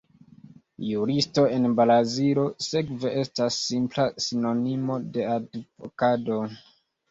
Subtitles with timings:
[0.91, 6.43] Juristo en Brazilo, sekve, estas simpla sinonimo de advokato.